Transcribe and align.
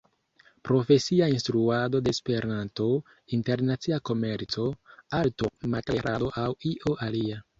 profesia 0.63 1.29
instruado 1.29 2.01
de 2.01 2.09
Esperanto, 2.15 2.87
internacia 3.37 4.01
komerco, 4.11 4.65
arto-maklerado 5.21 6.33
aŭ 6.45 6.49
io 6.73 6.99
alia. 7.09 7.39